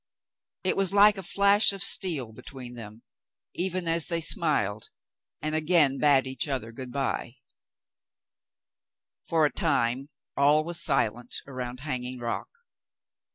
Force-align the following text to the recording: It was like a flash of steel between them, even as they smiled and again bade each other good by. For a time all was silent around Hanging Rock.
It 0.63 0.75
was 0.75 0.93
like 0.95 1.19
a 1.19 1.21
flash 1.21 1.71
of 1.71 1.83
steel 1.83 2.33
between 2.33 2.73
them, 2.73 3.03
even 3.53 3.87
as 3.87 4.07
they 4.07 4.19
smiled 4.19 4.89
and 5.43 5.53
again 5.53 5.99
bade 5.99 6.25
each 6.25 6.47
other 6.47 6.71
good 6.71 6.91
by. 6.91 7.35
For 9.29 9.45
a 9.45 9.51
time 9.53 10.09
all 10.35 10.63
was 10.63 10.81
silent 10.81 11.43
around 11.45 11.81
Hanging 11.81 12.17
Rock. 12.17 12.49